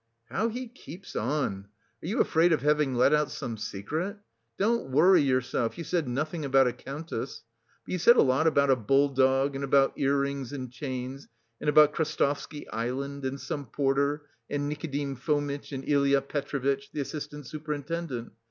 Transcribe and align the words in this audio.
"How 0.31 0.49
he 0.49 0.67
keeps 0.67 1.15
on! 1.15 1.67
Are 2.01 2.07
you 2.07 2.19
afraid 2.21 2.51
of 2.51 2.63
having 2.63 2.95
let 2.95 3.13
out 3.13 3.29
some 3.29 3.55
secret? 3.55 4.17
Don't 4.57 4.89
worry 4.89 5.21
yourself; 5.21 5.77
you 5.77 5.83
said 5.83 6.07
nothing 6.07 6.43
about 6.43 6.65
a 6.65 6.73
countess. 6.73 7.43
But 7.85 7.91
you 7.91 7.99
said 7.99 8.15
a 8.15 8.23
lot 8.23 8.47
about 8.47 8.71
a 8.71 8.75
bulldog, 8.75 9.53
and 9.53 9.63
about 9.63 9.93
ear 9.97 10.17
rings 10.17 10.53
and 10.53 10.71
chains, 10.71 11.27
and 11.59 11.69
about 11.69 11.93
Krestovsky 11.93 12.65
Island, 12.73 13.25
and 13.25 13.39
some 13.39 13.67
porter, 13.67 14.23
and 14.49 14.67
Nikodim 14.67 15.17
Fomitch 15.17 15.71
and 15.71 15.87
Ilya 15.87 16.21
Petrovitch, 16.21 16.89
the 16.91 17.01
assistant 17.01 17.45
superintendent. 17.45 18.31